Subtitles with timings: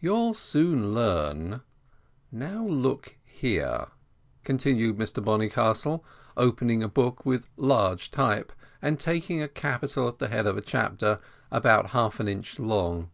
[0.00, 1.60] You'll soon learn.
[2.32, 3.86] Look now here,"
[4.42, 6.02] continued Mr Bonnycastle,
[6.36, 8.52] opening a book with large type,
[8.82, 11.20] and taking a capital at the head of a chapter,
[11.52, 13.10] about half an inch long.